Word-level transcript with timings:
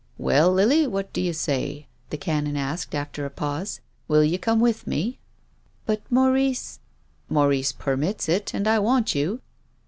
"Well, 0.31 0.51
Lily, 0.51 0.87
what 0.87 1.13
do 1.13 1.21
you 1.21 1.31
say?" 1.31 1.85
the 2.09 2.17
Canon 2.17 2.57
asked, 2.57 2.95
after 2.95 3.23
a 3.23 3.29
pause." 3.29 3.81
Will 4.07 4.23
you 4.23 4.39
come 4.39 4.59
with 4.59 4.87
me?"" 4.87 5.19
But 5.85 6.01
Maurice—"" 6.09 6.79
Maurice 7.29 7.71
permits 7.71 8.27
it, 8.27 8.51
and 8.51 8.67
I 8.67 8.79
want 8.79 9.13
you." 9.13 9.41